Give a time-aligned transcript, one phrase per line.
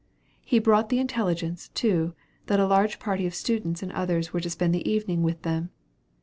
[0.43, 2.15] He brought the intelligence, too,
[2.47, 5.69] that a large party of students and others were to spend the evening with them.